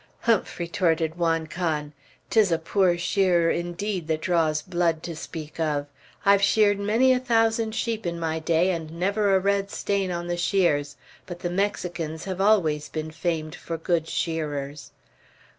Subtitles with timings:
[0.21, 1.93] "Humph." retorted Juan Can.
[2.31, 5.85] "'Tis a poor shearer, indeed, that draws blood to speak of.
[6.25, 10.25] I've sheared many a thousand sheep in my day, and never a red stain on
[10.25, 10.97] the shears.
[11.27, 14.89] But the Mexicans have always been famed for good shearers."